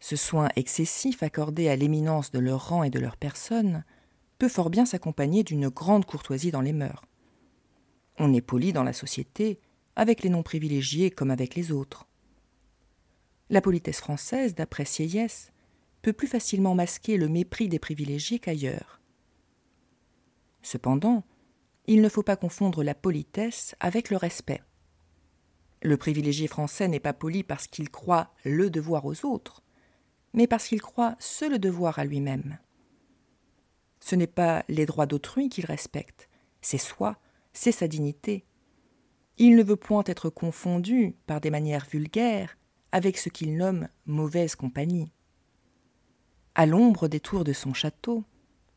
Ce 0.00 0.16
soin 0.16 0.48
excessif 0.56 1.22
accordé 1.22 1.68
à 1.68 1.76
l'éminence 1.76 2.30
de 2.30 2.38
leur 2.38 2.68
rang 2.68 2.82
et 2.82 2.90
de 2.90 3.00
leur 3.00 3.16
personne 3.16 3.84
peut 4.38 4.48
fort 4.48 4.70
bien 4.70 4.86
s'accompagner 4.86 5.42
d'une 5.42 5.68
grande 5.68 6.04
courtoisie 6.04 6.50
dans 6.50 6.60
les 6.60 6.72
mœurs. 6.72 7.02
On 8.18 8.32
est 8.32 8.40
poli 8.40 8.72
dans 8.72 8.84
la 8.84 8.92
société, 8.92 9.60
avec 9.96 10.22
les 10.22 10.30
non 10.30 10.42
privilégiés 10.42 11.10
comme 11.10 11.30
avec 11.30 11.54
les 11.54 11.72
autres. 11.72 12.06
La 13.50 13.60
politesse 13.60 13.98
française, 13.98 14.54
d'après 14.54 14.84
Sieyès, 14.84 15.50
peut 16.02 16.12
plus 16.12 16.28
facilement 16.28 16.74
masquer 16.74 17.16
le 17.16 17.28
mépris 17.28 17.68
des 17.68 17.78
privilégiés 17.78 18.38
qu'ailleurs. 18.38 19.00
Cependant, 20.62 21.24
il 21.86 22.02
ne 22.02 22.08
faut 22.08 22.22
pas 22.22 22.36
confondre 22.36 22.84
la 22.84 22.94
politesse 22.94 23.74
avec 23.80 24.10
le 24.10 24.16
respect. 24.16 24.62
Le 25.82 25.96
privilégié 25.96 26.46
français 26.48 26.88
n'est 26.88 27.00
pas 27.00 27.12
poli 27.12 27.42
parce 27.42 27.66
qu'il 27.66 27.90
croit 27.90 28.32
le 28.44 28.70
devoir 28.70 29.04
aux 29.04 29.24
autres, 29.24 29.62
mais 30.32 30.46
parce 30.46 30.66
qu'il 30.66 30.82
croit 30.82 31.16
ce 31.18 31.48
le 31.48 31.58
devoir 31.58 31.98
à 31.98 32.04
lui-même. 32.04 32.58
Ce 34.00 34.14
n'est 34.14 34.26
pas 34.26 34.64
les 34.68 34.86
droits 34.86 35.06
d'autrui 35.06 35.48
qu'il 35.48 35.66
respecte, 35.66 36.28
c'est 36.60 36.78
soi, 36.78 37.18
c'est 37.52 37.72
sa 37.72 37.88
dignité. 37.88 38.44
Il 39.38 39.54
ne 39.56 39.62
veut 39.62 39.76
point 39.76 40.02
être 40.06 40.30
confondu 40.30 41.14
par 41.26 41.40
des 41.40 41.50
manières 41.50 41.86
vulgaires 41.86 42.56
avec 42.92 43.18
ce 43.18 43.28
qu'il 43.28 43.56
nomme 43.56 43.88
mauvaise 44.06 44.56
compagnie. 44.56 45.12
À 46.54 46.66
l'ombre 46.66 47.06
des 47.06 47.20
tours 47.20 47.44
de 47.44 47.52
son 47.52 47.72
château, 47.72 48.24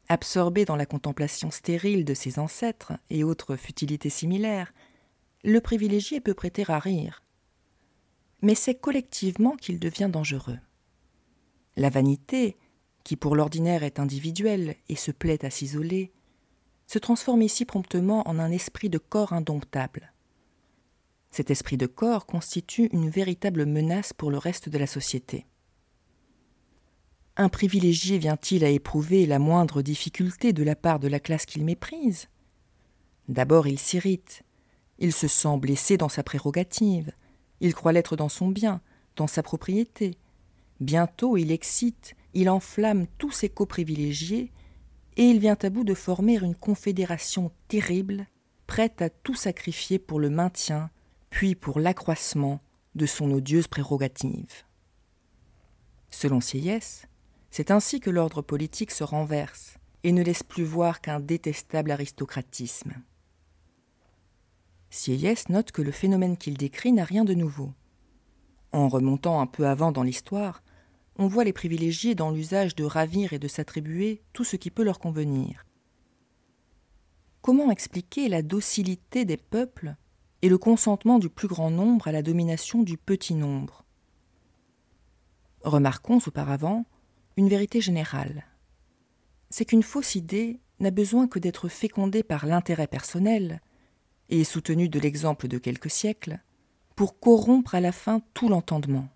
absorbé 0.07 0.65
dans 0.65 0.75
la 0.75 0.85
contemplation 0.85 1.49
stérile 1.51 2.05
de 2.05 2.13
ses 2.13 2.37
ancêtres 2.37 2.93
et 3.09 3.23
autres 3.23 3.55
futilités 3.55 4.09
similaires, 4.09 4.73
le 5.43 5.59
privilégié 5.59 6.21
peut 6.21 6.33
prêter 6.33 6.63
à 6.67 6.79
rire. 6.79 7.23
Mais 8.41 8.55
c'est 8.55 8.75
collectivement 8.75 9.55
qu'il 9.55 9.79
devient 9.79 10.09
dangereux. 10.11 10.59
La 11.75 11.89
vanité, 11.89 12.57
qui 13.03 13.15
pour 13.15 13.35
l'ordinaire 13.35 13.83
est 13.83 13.99
individuelle 13.99 14.75
et 14.89 14.95
se 14.95 15.11
plaît 15.11 15.43
à 15.45 15.49
s'isoler, 15.49 16.11
se 16.87 16.99
transforme 16.99 17.41
ici 17.41 17.65
promptement 17.65 18.27
en 18.27 18.37
un 18.37 18.51
esprit 18.51 18.89
de 18.89 18.97
corps 18.97 19.33
indomptable. 19.33 20.13
Cet 21.31 21.49
esprit 21.49 21.77
de 21.77 21.87
corps 21.87 22.25
constitue 22.25 22.89
une 22.91 23.09
véritable 23.09 23.65
menace 23.65 24.11
pour 24.11 24.29
le 24.29 24.37
reste 24.37 24.67
de 24.67 24.77
la 24.77 24.87
société. 24.87 25.45
Un 27.37 27.47
privilégié 27.47 28.17
vient-il 28.17 28.65
à 28.65 28.69
éprouver 28.69 29.25
la 29.25 29.39
moindre 29.39 29.81
difficulté 29.81 30.51
de 30.51 30.63
la 30.63 30.75
part 30.75 30.99
de 30.99 31.07
la 31.07 31.21
classe 31.21 31.45
qu'il 31.45 31.63
méprise? 31.63 32.27
D'abord 33.29 33.67
il 33.67 33.79
s'irrite, 33.79 34.43
il 35.01 35.11
se 35.11 35.27
sent 35.27 35.57
blessé 35.57 35.97
dans 35.97 36.09
sa 36.09 36.21
prérogative, 36.21 37.11
il 37.59 37.73
croit 37.73 37.91
l'être 37.91 38.15
dans 38.15 38.29
son 38.29 38.47
bien, 38.49 38.81
dans 39.15 39.27
sa 39.27 39.41
propriété. 39.41 40.15
Bientôt 40.79 41.37
il 41.37 41.51
excite, 41.51 42.15
il 42.33 42.49
enflamme 42.49 43.07
tous 43.17 43.31
ses 43.31 43.49
coprivilégiés, 43.49 44.51
et 45.17 45.23
il 45.23 45.39
vient 45.39 45.57
à 45.61 45.69
bout 45.69 45.83
de 45.83 45.95
former 45.95 46.37
une 46.37 46.55
confédération 46.55 47.51
terrible, 47.67 48.27
prête 48.67 49.01
à 49.01 49.09
tout 49.09 49.35
sacrifier 49.35 49.97
pour 49.97 50.19
le 50.19 50.29
maintien, 50.29 50.91
puis 51.31 51.55
pour 51.55 51.79
l'accroissement 51.79 52.61
de 52.93 53.07
son 53.07 53.31
odieuse 53.31 53.67
prérogative. 53.67 54.63
Selon 56.11 56.41
Sieyès, 56.41 57.07
c'est 57.49 57.71
ainsi 57.71 57.99
que 57.99 58.11
l'ordre 58.11 58.43
politique 58.43 58.91
se 58.91 59.03
renverse 59.03 59.77
et 60.03 60.11
ne 60.11 60.23
laisse 60.23 60.43
plus 60.43 60.63
voir 60.63 61.01
qu'un 61.01 61.19
détestable 61.19 61.89
aristocratisme. 61.89 62.93
Sieyès 64.91 65.47
note 65.47 65.71
que 65.71 65.81
le 65.81 65.91
phénomène 65.91 66.35
qu'il 66.35 66.57
décrit 66.57 66.91
n'a 66.91 67.05
rien 67.05 67.23
de 67.23 67.33
nouveau. 67.33 67.71
En 68.73 68.89
remontant 68.89 69.39
un 69.39 69.47
peu 69.47 69.65
avant 69.65 69.93
dans 69.93 70.03
l'histoire, 70.03 70.61
on 71.17 71.27
voit 71.27 71.45
les 71.45 71.53
privilégiés 71.53 72.13
dans 72.13 72.29
l'usage 72.29 72.75
de 72.75 72.83
ravir 72.83 73.31
et 73.31 73.39
de 73.39 73.47
s'attribuer 73.47 74.21
tout 74.33 74.43
ce 74.43 74.57
qui 74.57 74.69
peut 74.69 74.83
leur 74.83 74.99
convenir. 74.99 75.65
Comment 77.41 77.71
expliquer 77.71 78.27
la 78.27 78.41
docilité 78.41 79.23
des 79.23 79.37
peuples 79.37 79.95
et 80.41 80.49
le 80.49 80.57
consentement 80.57 81.19
du 81.19 81.29
plus 81.29 81.47
grand 81.47 81.71
nombre 81.71 82.09
à 82.09 82.11
la 82.11 82.21
domination 82.21 82.83
du 82.83 82.97
petit 82.97 83.33
nombre? 83.33 83.85
Remarquons 85.63 86.19
auparavant 86.27 86.85
une 87.37 87.47
vérité 87.47 87.79
générale. 87.79 88.45
C'est 89.49 89.65
qu'une 89.65 89.83
fausse 89.83 90.15
idée 90.15 90.59
n'a 90.79 90.91
besoin 90.91 91.27
que 91.27 91.39
d'être 91.39 91.69
fécondée 91.69 92.23
par 92.23 92.45
l'intérêt 92.45 92.87
personnel 92.87 93.61
et 94.31 94.45
soutenu 94.45 94.87
de 94.89 94.99
l'exemple 94.99 95.47
de 95.47 95.57
quelques 95.57 95.91
siècles, 95.91 96.39
pour 96.95 97.19
corrompre 97.19 97.75
à 97.75 97.81
la 97.81 97.91
fin 97.91 98.21
tout 98.33 98.47
l'entendement. 98.47 99.09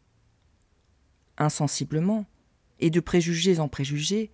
Insensiblement, 1.37 2.25
et 2.79 2.89
de 2.89 2.99
préjugés 2.99 3.59
en 3.59 3.69
préjugés, 3.69 4.29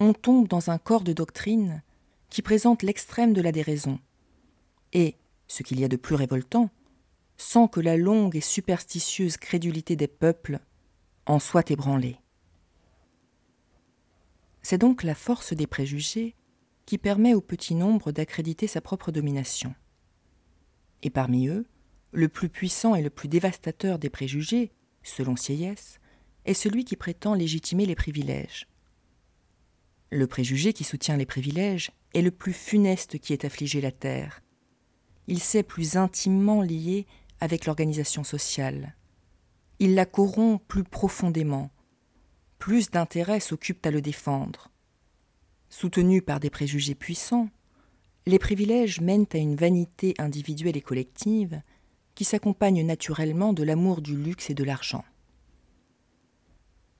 on 0.00 0.12
tombe 0.12 0.48
dans 0.48 0.70
un 0.70 0.78
corps 0.78 1.04
de 1.04 1.12
doctrine 1.12 1.82
qui 2.28 2.42
présente 2.42 2.82
l'extrême 2.82 3.32
de 3.32 3.40
la 3.40 3.52
déraison, 3.52 4.00
et, 4.92 5.14
ce 5.46 5.62
qu'il 5.62 5.78
y 5.80 5.84
a 5.84 5.88
de 5.88 5.96
plus 5.96 6.16
révoltant, 6.16 6.70
sans 7.36 7.68
que 7.68 7.80
la 7.80 7.96
longue 7.96 8.36
et 8.36 8.40
superstitieuse 8.40 9.36
crédulité 9.36 9.94
des 9.94 10.08
peuples 10.08 10.58
en 11.26 11.38
soit 11.38 11.70
ébranlée. 11.70 12.16
C'est 14.62 14.78
donc 14.78 15.04
la 15.04 15.14
force 15.14 15.52
des 15.52 15.68
préjugés 15.68 16.34
qui 16.86 16.98
permet 16.98 17.34
au 17.34 17.40
petit 17.40 17.76
nombre 17.76 18.10
d'accréditer 18.10 18.66
sa 18.66 18.80
propre 18.80 19.12
domination 19.12 19.74
et 21.02 21.10
parmi 21.10 21.48
eux, 21.48 21.66
le 22.12 22.28
plus 22.28 22.48
puissant 22.48 22.94
et 22.94 23.02
le 23.02 23.10
plus 23.10 23.28
dévastateur 23.28 23.98
des 23.98 24.10
préjugés, 24.10 24.72
selon 25.02 25.36
Sieyès, 25.36 26.00
est 26.44 26.54
celui 26.54 26.84
qui 26.84 26.96
prétend 26.96 27.34
légitimer 27.34 27.86
les 27.86 27.94
privilèges. 27.94 28.66
Le 30.10 30.26
préjugé 30.26 30.72
qui 30.72 30.84
soutient 30.84 31.16
les 31.16 31.26
privilèges 31.26 31.90
est 32.14 32.22
le 32.22 32.30
plus 32.30 32.54
funeste 32.54 33.18
qui 33.18 33.32
ait 33.32 33.44
affligé 33.44 33.80
la 33.80 33.92
terre. 33.92 34.42
Il 35.26 35.40
s'est 35.40 35.62
plus 35.62 35.96
intimement 35.96 36.62
lié 36.62 37.06
avec 37.40 37.66
l'organisation 37.66 38.24
sociale. 38.24 38.96
Il 39.78 39.94
la 39.94 40.06
corrompt 40.06 40.62
plus 40.66 40.84
profondément. 40.84 41.70
Plus 42.58 42.90
d'intérêts 42.90 43.40
s'occupent 43.40 43.84
à 43.84 43.90
le 43.90 44.00
défendre. 44.00 44.70
Soutenu 45.68 46.22
par 46.22 46.40
des 46.40 46.50
préjugés 46.50 46.94
puissants, 46.94 47.50
les 48.28 48.38
privilèges 48.38 49.00
mènent 49.00 49.26
à 49.32 49.38
une 49.38 49.56
vanité 49.56 50.14
individuelle 50.18 50.76
et 50.76 50.82
collective 50.82 51.62
qui 52.14 52.24
s'accompagne 52.24 52.84
naturellement 52.84 53.54
de 53.54 53.62
l'amour 53.62 54.02
du 54.02 54.18
luxe 54.18 54.50
et 54.50 54.54
de 54.54 54.64
l'argent. 54.64 55.02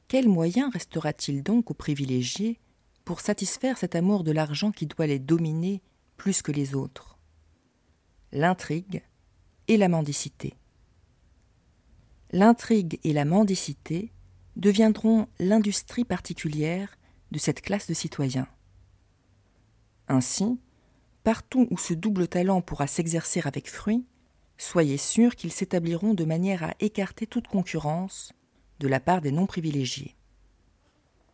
Quel 0.09 0.27
moyen 0.27 0.71
restera-t-il 0.71 1.43
donc 1.43 1.71
aux 1.71 1.75
privilégiés 1.75 2.59
pour 3.05 3.21
satisfaire 3.21 3.77
cet 3.77 3.95
amour 3.95 4.25
de 4.25 4.33
l'argent 4.33 4.73
qui 4.73 4.87
doit 4.87 5.07
les 5.07 5.19
dominer 5.19 5.83
plus 6.17 6.41
que 6.41 6.51
les 6.51 6.75
autres? 6.75 7.19
L'intrigue 8.33 9.03
et 9.67 9.77
la 9.77 9.89
mendicité. 9.89 10.55
L'intrigue 12.31 13.01
et 13.05 13.13
la 13.13 13.27
mendicité 13.27 14.13
deviendront 14.57 15.29
l'industrie 15.39 16.05
particulière 16.05 16.97
de 17.33 17.39
cette 17.39 17.61
classe 17.61 17.87
de 17.87 17.93
citoyens. 17.93 18.49
Ainsi, 20.09 20.59
partout 21.29 21.69
où 21.71 21.77
ce 21.77 21.93
double 21.93 22.27
talent 22.27 22.63
pourra 22.63 22.87
s'exercer 22.87 23.43
avec 23.45 23.69
fruit, 23.69 24.07
soyez 24.57 24.97
sûrs 24.97 25.37
qu'ils 25.37 25.53
s'établiront 25.53 26.15
de 26.15 26.25
manière 26.25 26.63
à 26.63 26.73
écarter 26.81 27.27
toute 27.27 27.49
concurrence 27.49 28.33
de 28.81 28.89
la 28.89 28.99
part 28.99 29.21
des 29.21 29.31
non 29.31 29.45
privilégiés. 29.45 30.17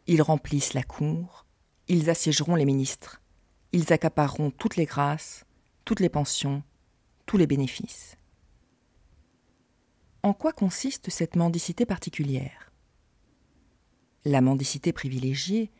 Ils 0.09 0.21
remplissent 0.21 0.75
la 0.75 0.83
cour, 0.83 1.47
ils 1.87 2.11
assiégeront 2.11 2.57
les 2.57 2.65
ministres, 2.65 3.23
ils 3.71 3.93
accapareront 3.93 4.51
toutes 4.51 4.75
les 4.75 4.85
grâces, 4.85 5.45
toutes 5.85 6.01
les 6.01 6.09
pensions, 6.09 6.65
tous 7.25 7.37
les 7.37 7.47
bénéfices. 7.47 8.17
En 10.25 10.33
quoi 10.33 10.53
consiste 10.53 11.09
cette 11.09 11.37
mendicité 11.37 11.87
particulière? 11.87 12.73
La 14.25 14.41
mendicité 14.41 14.93
privilégiée 14.93 15.71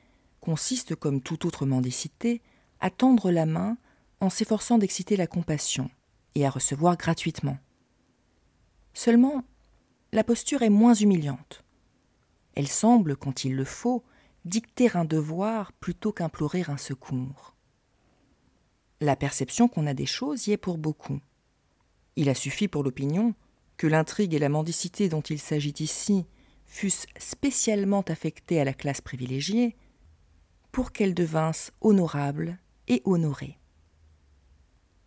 consiste, 0.41 0.95
comme 0.95 1.21
toute 1.21 1.45
autre 1.47 1.67
mendicité, 1.67 2.43
à 2.79 2.91
tendre 2.91 3.33
la 3.33 3.45
main 3.45 3.77
en 4.25 4.31
s'efforçant 4.31 4.79
d'exciter 4.79 5.17
la 5.17 5.27
compassion 5.27 5.91
et 6.35 6.47
à 6.47 6.51
recevoir 6.51 6.97
gratuitement. 6.97 7.59
Seulement, 8.95 9.45
la 10.13 10.25
posture 10.25 10.63
est 10.63 10.71
moins 10.71 10.95
humiliante. 10.95 11.65
Elle 12.55 12.69
semble, 12.69 13.17
quand 13.17 13.45
il 13.45 13.55
le 13.55 13.65
faut, 13.65 14.03
dicter 14.45 14.97
un 14.97 15.05
devoir 15.05 15.73
plutôt 15.73 16.13
qu'implorer 16.13 16.65
un 16.69 16.77
secours. 16.77 17.55
La 19.01 19.17
perception 19.17 19.69
qu'on 19.69 19.87
a 19.87 19.95
des 19.95 20.07
choses 20.07 20.47
y 20.47 20.53
est 20.53 20.57
pour 20.57 20.79
beaucoup. 20.79 21.21
Il 22.17 22.29
a 22.29 22.35
suffi 22.35 22.69
pour 22.69 22.83
l'opinion 22.83 23.35
que 23.77 23.87
l'intrigue 23.87 24.35
et 24.35 24.39
la 24.39 24.49
mendicité 24.49 25.09
dont 25.09 25.23
il 25.23 25.41
s'agit 25.41 25.75
ici 25.81 26.25
fussent 26.65 27.07
spécialement 27.19 28.03
affectées 28.03 28.61
à 28.61 28.65
la 28.65 28.73
classe 28.73 29.01
privilégiée 29.01 29.77
pour 30.73 30.93
qu'elles 30.93 31.15
devinssent 31.15 31.73
honorables 31.81 32.59
et 32.89 33.03
honorées. 33.05 33.59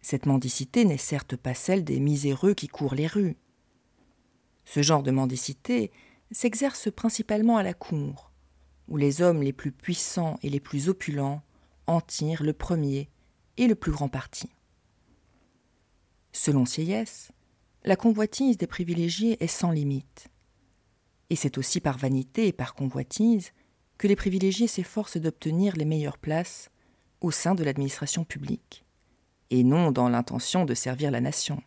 Cette 0.01 0.25
mendicité 0.25 0.85
n'est 0.85 0.97
certes 0.97 1.35
pas 1.35 1.53
celle 1.53 1.83
des 1.83 1.99
miséreux 1.99 2.53
qui 2.53 2.67
courent 2.67 2.95
les 2.95 3.07
rues. 3.07 3.37
Ce 4.65 4.81
genre 4.81 5.03
de 5.03 5.11
mendicité 5.11 5.91
s'exerce 6.31 6.91
principalement 6.91 7.57
à 7.57 7.63
la 7.63 7.73
cour, 7.73 8.31
où 8.87 8.97
les 8.97 9.21
hommes 9.21 9.41
les 9.41 9.53
plus 9.53 9.71
puissants 9.71 10.37
et 10.43 10.49
les 10.49 10.59
plus 10.59 10.89
opulents 10.89 11.41
en 11.87 12.01
tirent 12.01 12.43
le 12.43 12.53
premier 12.53 13.09
et 13.57 13.67
le 13.67 13.75
plus 13.75 13.91
grand 13.91 14.09
parti. 14.09 14.49
Selon 16.31 16.65
Sieyès, 16.65 17.31
la 17.83 17.95
convoitise 17.95 18.57
des 18.57 18.67
privilégiés 18.67 19.41
est 19.43 19.47
sans 19.47 19.71
limite. 19.71 20.27
Et 21.29 21.35
c'est 21.35 21.57
aussi 21.57 21.79
par 21.79 21.97
vanité 21.97 22.47
et 22.47 22.53
par 22.53 22.75
convoitise 22.75 23.51
que 23.97 24.07
les 24.07 24.15
privilégiés 24.15 24.67
s'efforcent 24.67 25.17
d'obtenir 25.17 25.75
les 25.75 25.85
meilleures 25.85 26.17
places 26.17 26.69
au 27.21 27.31
sein 27.31 27.55
de 27.55 27.63
l'administration 27.63 28.23
publique 28.23 28.85
et 29.49 29.63
non 29.63 29.91
dans 29.91 30.09
l'intention 30.09 30.65
de 30.65 30.73
servir 30.73 31.11
la 31.11 31.21
nation. 31.21 31.61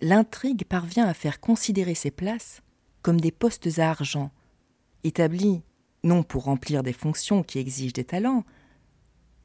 L'intrigue 0.00 0.64
parvient 0.64 1.06
à 1.06 1.14
faire 1.14 1.40
considérer 1.40 1.94
ces 1.94 2.10
places 2.10 2.62
comme 3.02 3.20
des 3.20 3.30
postes 3.32 3.78
à 3.78 3.90
argent, 3.90 4.30
établis 5.04 5.62
non 6.04 6.22
pour 6.22 6.44
remplir 6.44 6.82
des 6.82 6.92
fonctions 6.92 7.42
qui 7.42 7.58
exigent 7.58 7.92
des 7.92 8.04
talents, 8.04 8.44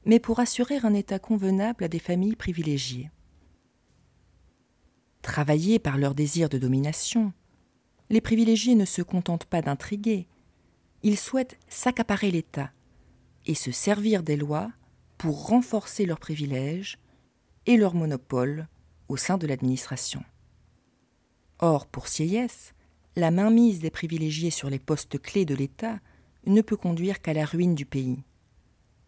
mais 0.06 0.20
pour 0.20 0.40
assurer 0.40 0.78
un 0.84 0.94
état 0.94 1.20
convenable 1.20 1.84
à 1.84 1.88
des 1.88 2.00
familles 2.00 2.36
privilégiées. 2.36 3.12
Travaillés 5.22 5.80
par 5.80 5.98
leur 5.98 6.16
désir 6.16 6.50
de 6.50 6.58
domination, 6.58 7.34
les 8.10 8.22
privilégiés 8.22 8.76
ne 8.76 8.86
se 8.86 9.02
contentent 9.02 9.46
pas 9.46 9.62
d'intriguer, 9.62 10.28
ils 11.04 11.18
souhaitent 11.18 11.60
s'accaparer 11.68 12.32
l'État 12.32 12.72
et 13.46 13.56
se 13.56 13.72
servir 13.72 14.24
des 14.24 14.38
lois 14.38 14.72
pour 15.18 15.48
renforcer 15.48 16.06
leurs 16.06 16.20
privilèges 16.20 17.00
et 17.66 17.78
leur 17.78 17.94
monopole 17.94 18.68
au 19.10 19.18
sein 19.18 19.38
de 19.38 19.48
l'administration. 19.48 20.24
Or, 21.60 21.88
pour 21.88 22.08
Sieyès, 22.08 22.74
la 23.16 23.32
mainmise 23.32 23.80
des 23.80 23.90
privilégiés 23.90 24.52
sur 24.52 24.70
les 24.70 24.80
postes 24.80 25.20
clés 25.20 25.46
de 25.46 25.56
l'État 25.56 26.00
ne 26.46 26.62
peut 26.62 26.78
conduire 26.78 27.22
qu'à 27.22 27.34
la 27.34 27.46
ruine 27.46 27.76
du 27.76 27.86
pays. 27.86 28.24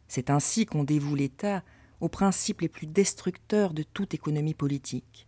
C'est 0.08 0.30
ainsi 0.30 0.66
qu'on 0.66 0.84
dévoue 0.84 1.16
l'État 1.16 1.64
aux 2.02 2.10
principes 2.10 2.62
les 2.62 2.70
plus 2.70 2.88
destructeurs 2.88 3.74
de 3.74 3.84
toute 3.84 4.14
économie 4.14 4.56
politique. 4.56 5.28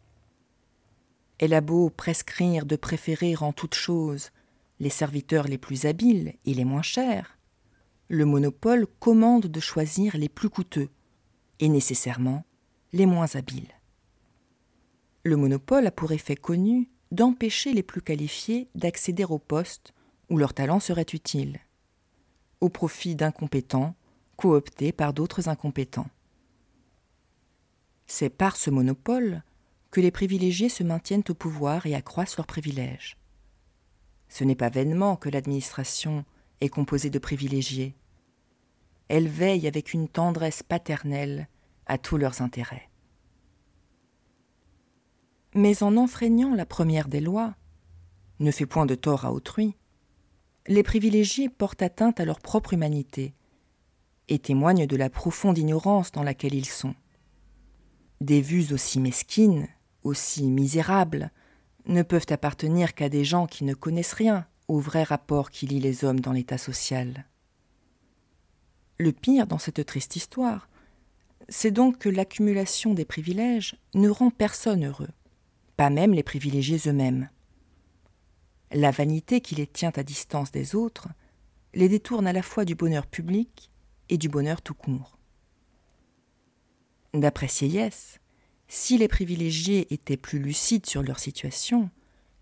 Elle 1.38 1.54
a 1.54 1.62
beau 1.62 1.90
prescrire 1.90 2.66
de 2.66 2.76
préférer 2.76 3.36
en 3.38 3.54
toute 3.54 3.76
chose 3.76 4.32
les 4.80 4.90
serviteurs 4.90 5.48
les 5.48 5.58
plus 5.58 5.86
habiles 5.86 6.34
et 6.46 6.54
les 6.54 6.66
moins 6.66 6.82
chers, 6.82 7.38
le 8.12 8.26
monopole 8.26 8.88
commande 9.00 9.48
de 9.48 9.60
choisir 9.62 10.18
les 10.18 10.28
plus 10.28 10.50
coûteux 10.50 10.90
et 11.62 11.70
nécessairement 11.70 12.44
les 12.92 13.06
moins 13.06 13.38
habiles. 13.38 13.74
Le 15.24 15.38
monopole 15.38 15.88
a 15.88 15.92
pour 15.92 16.12
effet 16.12 16.36
connu 16.36 16.90
d'empêcher 17.12 17.72
les 17.72 17.84
plus 17.84 18.02
qualifiés 18.02 18.68
d'accéder 18.76 19.24
au 19.24 19.40
poste 19.40 19.94
où 20.30 20.38
leur 20.38 20.54
talent 20.54 20.82
serait 20.82 21.06
utile, 21.14 21.62
au 22.60 22.68
profit 22.68 23.16
d'incompétents 23.16 23.96
cooptés 24.36 24.92
par 24.92 25.14
d'autres 25.14 25.48
incompétents. 25.48 26.10
C'est 28.08 28.30
par 28.30 28.58
ce 28.58 28.70
monopole 28.70 29.42
que 29.90 30.02
les 30.02 30.12
privilégiés 30.12 30.68
se 30.68 30.84
maintiennent 30.84 31.24
au 31.30 31.34
pouvoir 31.34 31.86
et 31.86 31.96
accroissent 31.96 32.36
leurs 32.36 32.46
privilèges. 32.46 33.16
Ce 34.28 34.44
n'est 34.44 34.56
pas 34.56 34.70
vainement 34.70 35.16
que 35.16 35.30
l'administration 35.30 36.26
est 36.60 36.68
composée 36.68 37.10
de 37.10 37.20
privilégiés. 37.20 37.96
Elle 39.14 39.28
veille 39.28 39.68
avec 39.68 39.94
une 39.94 40.08
tendresse 40.08 40.64
paternelle 40.64 41.50
à 41.86 41.98
tous 41.98 42.16
leurs 42.16 42.42
intérêts. 42.42 42.90
Mais 45.54 45.84
en 45.84 45.98
enfreignant 45.98 46.56
la 46.56 46.66
première 46.66 47.10
des 47.10 47.20
lois, 47.20 47.54
ne 48.40 48.52
fait 48.52 48.66
point 48.66 48.86
de 48.86 48.96
tort 48.96 49.26
à 49.26 49.34
autrui, 49.34 49.76
les 50.66 50.82
privilégiés 50.82 51.50
portent 51.50 51.82
atteinte 51.82 52.22
à 52.22 52.26
leur 52.26 52.40
propre 52.40 52.72
humanité 52.72 53.34
et 54.30 54.40
témoignent 54.40 54.88
de 54.88 54.96
la 54.96 55.10
profonde 55.10 55.58
ignorance 55.58 56.14
dans 56.14 56.24
laquelle 56.24 56.56
ils 56.56 56.64
sont. 56.64 56.96
Des 58.22 58.40
vues 58.40 58.72
aussi 58.72 59.02
mesquines, 59.02 59.68
aussi 60.04 60.50
misérables, 60.50 61.32
ne 61.86 62.02
peuvent 62.02 62.28
appartenir 62.30 62.96
qu'à 62.96 63.10
des 63.10 63.26
gens 63.26 63.46
qui 63.46 63.66
ne 63.66 63.74
connaissent 63.74 64.14
rien 64.14 64.48
au 64.70 64.80
vrai 64.80 65.04
rapport 65.04 65.52
qui 65.52 65.68
lie 65.68 65.82
les 65.82 66.06
hommes 66.06 66.22
dans 66.22 66.32
l'état 66.32 66.58
social. 66.58 67.26
Le 69.02 69.12
pire 69.12 69.48
dans 69.48 69.58
cette 69.58 69.84
triste 69.84 70.16
histoire, 70.16 70.70
c'est 71.50 71.72
donc 71.72 71.98
que 71.98 72.08
l'accumulation 72.08 72.94
des 72.94 73.04
privilèges 73.04 73.76
ne 73.96 74.10
rend 74.10 74.30
personne 74.30 74.86
heureux, 74.86 75.10
pas 75.76 75.90
même 75.90 76.14
les 76.14 76.22
privilégiés 76.22 76.78
eux-mêmes. 76.86 77.28
La 78.72 78.92
vanité 78.92 79.42
qui 79.42 79.56
les 79.56 79.66
tient 79.66 79.92
à 79.96 80.04
distance 80.04 80.52
des 80.52 80.76
autres 80.76 81.08
les 81.74 81.90
détourne 81.90 82.28
à 82.28 82.32
la 82.32 82.44
fois 82.44 82.64
du 82.64 82.76
bonheur 82.76 83.08
public 83.08 83.72
et 84.10 84.20
du 84.20 84.30
bonheur 84.30 84.62
tout 84.62 84.76
court. 84.76 85.18
D'après 87.16 87.48
Sieyès, 87.48 88.20
si 88.68 89.00
les 89.00 89.08
privilégiés 89.08 89.92
étaient 89.92 90.16
plus 90.16 90.38
lucides 90.38 90.86
sur 90.86 91.02
leur 91.02 91.18
situation, 91.18 91.90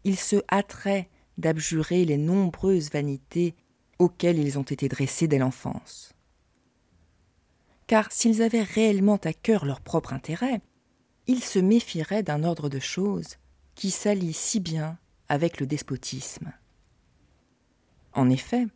ils 0.04 0.20
se 0.20 0.44
hâteraient 0.52 1.08
d'abjurer 1.38 2.04
les 2.04 2.18
nombreuses 2.18 2.92
vanités 2.92 3.56
auxquelles 3.98 4.40
ils 4.40 4.60
ont 4.60 4.64
été 4.64 4.90
dressés 4.90 5.30
dès 5.30 5.38
l'enfance. 5.38 6.14
Car 7.90 8.12
s'ils 8.12 8.44
avaient 8.44 8.62
réellement 8.62 9.18
à 9.24 9.34
cœur 9.34 9.66
leur 9.66 9.82
propre 9.82 10.14
intérêt, 10.14 10.62
ils 11.26 11.44
se 11.44 11.58
méfieraient 11.58 12.22
d'un 12.22 12.44
ordre 12.44 12.70
de 12.70 12.78
choses 12.78 13.38
qui 13.74 13.90
s'allie 13.90 14.34
si 14.34 14.60
bien 14.60 15.00
avec 15.28 15.60
le 15.60 15.66
despotisme. 15.66 16.54
En 18.14 18.30
effet, 18.30 18.68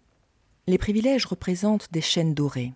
les 0.65 0.79
privilèges 0.79 1.27
représentent 1.27 1.91
des 1.91 2.01
chaînes 2.01 2.33
dorées. 2.33 2.73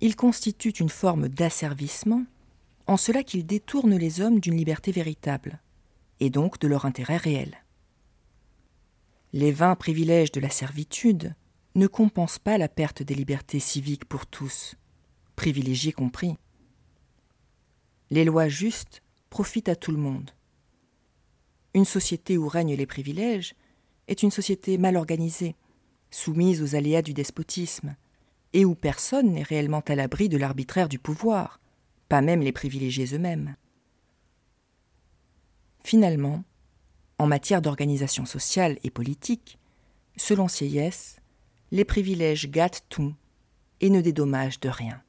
Ils 0.00 0.16
constituent 0.16 0.70
une 0.70 0.88
forme 0.88 1.28
d'asservissement 1.28 2.24
en 2.86 2.96
cela 2.96 3.22
qu'ils 3.22 3.44
détournent 3.44 3.98
les 3.98 4.22
hommes 4.22 4.40
d'une 4.40 4.56
liberté 4.56 4.90
véritable, 4.90 5.60
et 6.20 6.30
donc 6.30 6.58
de 6.60 6.66
leur 6.66 6.86
intérêt 6.86 7.18
réel. 7.18 7.58
Les 9.34 9.52
vains 9.52 9.76
privilèges 9.76 10.32
de 10.32 10.40
la 10.40 10.48
servitude 10.48 11.34
ne 11.74 11.86
compensent 11.86 12.38
pas 12.38 12.56
la 12.56 12.68
perte 12.68 13.02
des 13.02 13.14
libertés 13.14 13.60
civiques 13.60 14.06
pour 14.06 14.26
tous, 14.26 14.76
privilégiés 15.40 15.92
compris. 15.92 16.36
Les 18.10 18.26
lois 18.26 18.48
justes 18.48 19.02
profitent 19.30 19.70
à 19.70 19.74
tout 19.74 19.90
le 19.90 19.96
monde, 19.96 20.32
une 21.72 21.86
société 21.86 22.36
où 22.36 22.46
règnent 22.46 22.74
les 22.74 22.84
privilèges 22.84 23.54
est 24.06 24.22
une 24.22 24.30
société 24.30 24.76
mal 24.76 24.98
organisée, 24.98 25.56
soumise 26.10 26.60
aux 26.60 26.74
aléas 26.74 27.00
du 27.00 27.14
despotisme, 27.14 27.96
et 28.52 28.66
où 28.66 28.74
personne 28.74 29.32
n'est 29.32 29.42
réellement 29.42 29.82
à 29.88 29.94
l'abri 29.94 30.28
de 30.28 30.36
l'arbitraire 30.36 30.90
du 30.90 30.98
pouvoir, 30.98 31.58
pas 32.10 32.20
même 32.20 32.42
les 32.42 32.52
privilégiés 32.52 33.14
eux-mêmes. 33.14 33.56
Finalement, 35.84 36.44
en 37.16 37.26
matière 37.26 37.62
d'organisation 37.62 38.26
sociale 38.26 38.78
et 38.84 38.90
politique, 38.90 39.58
selon 40.18 40.48
Sieyès, 40.48 41.16
les 41.70 41.86
privilèges 41.86 42.50
gâtent 42.50 42.84
tout 42.90 43.14
et 43.80 43.88
ne 43.88 44.02
dédommagent 44.02 44.60
de 44.60 44.68
rien. 44.68 45.02